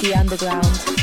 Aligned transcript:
the 0.00 0.14
underground. 0.14 0.99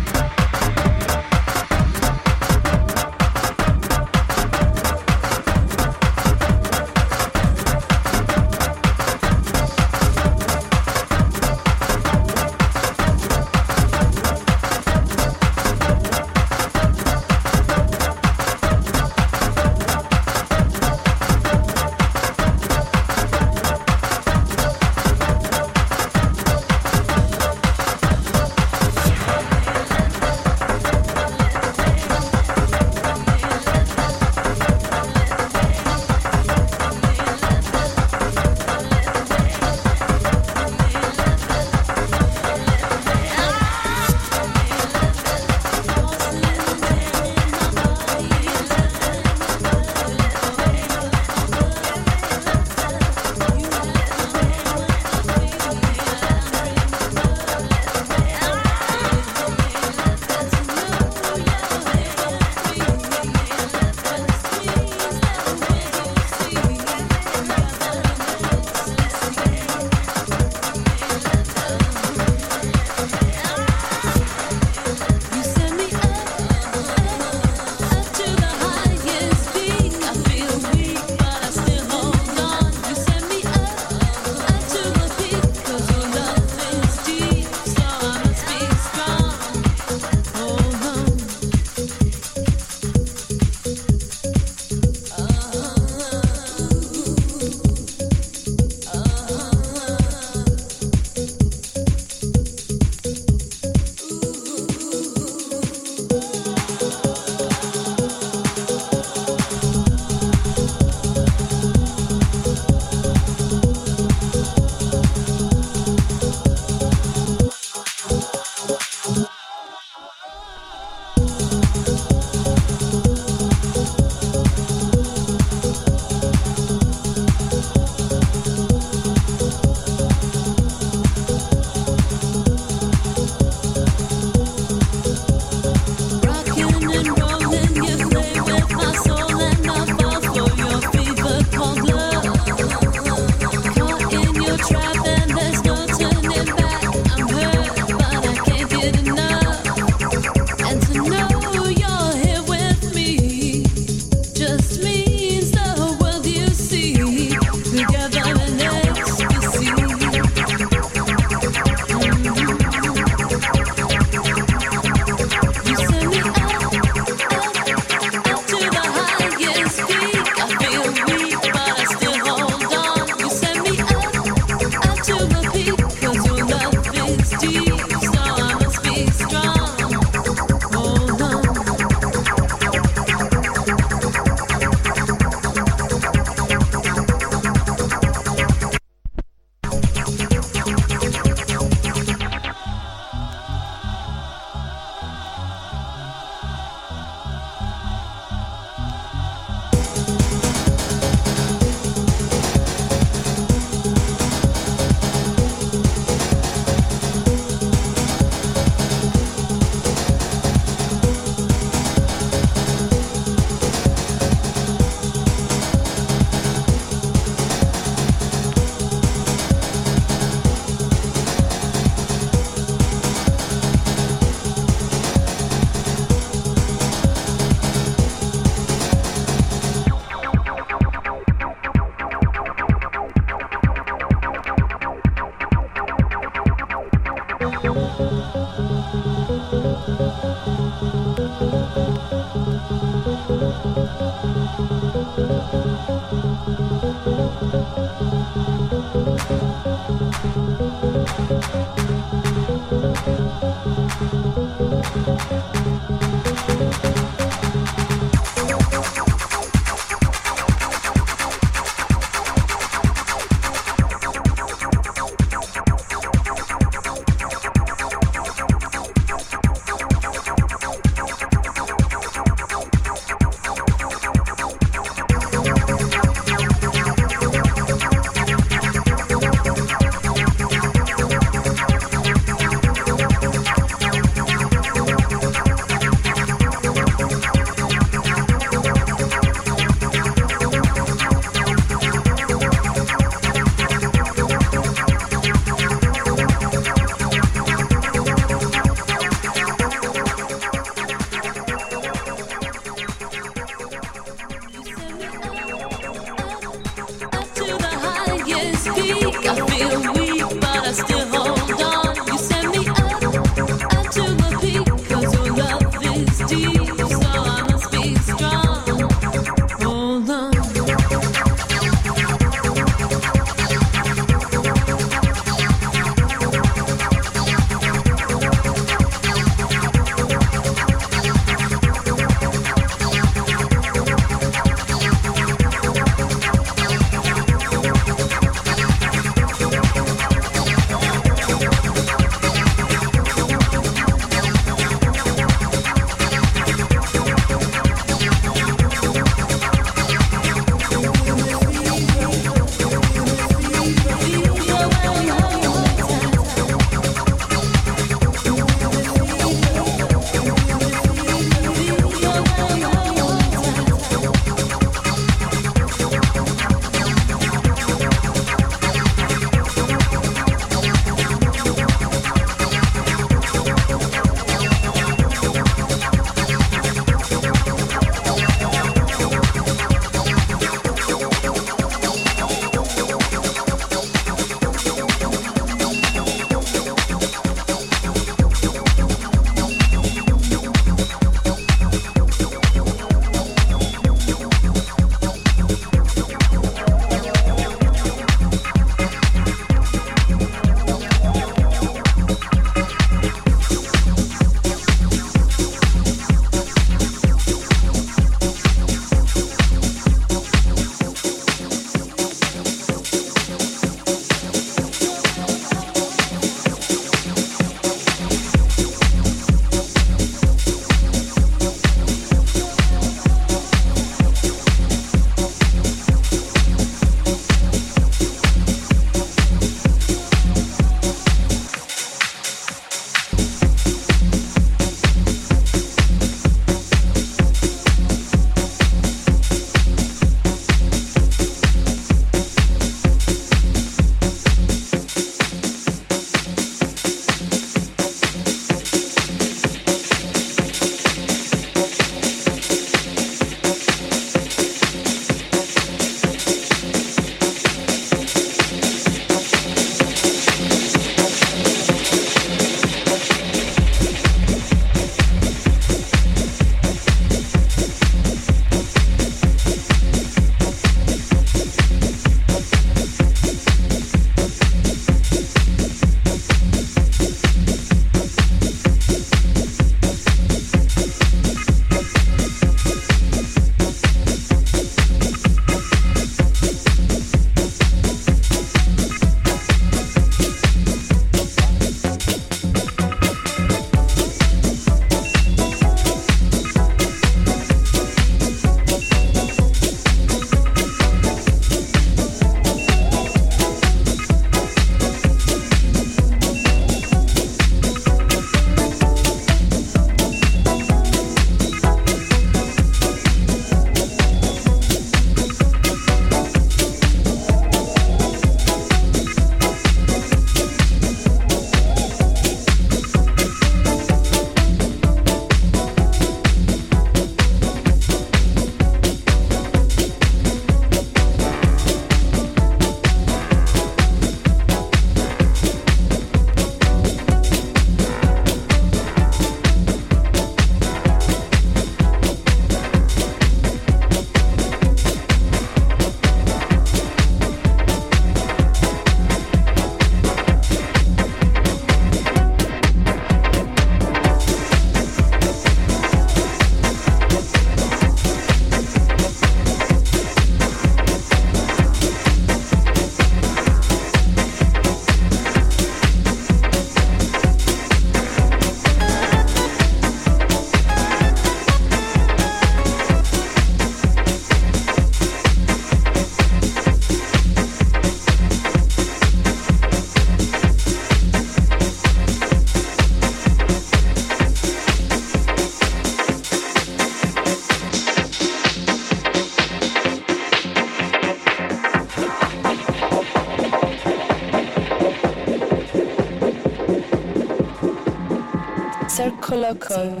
Code, 599.36 600.00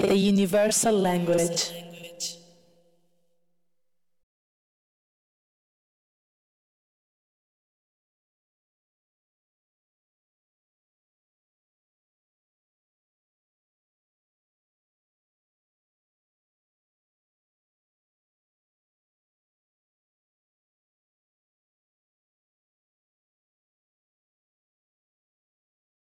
the 0.00 0.14
universal 0.14 0.92
language. 0.92 1.81